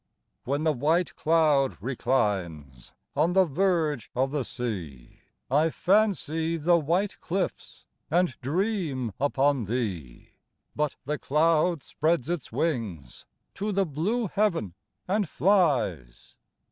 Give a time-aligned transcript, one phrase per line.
[0.45, 7.19] When the white cloud reclines On the verge of the sea, I fancy the white
[7.19, 10.29] cliffs, And dream upon thee;
[10.75, 14.73] But the cloud spreads its wings To the blue heav'n
[15.07, 16.35] and flies.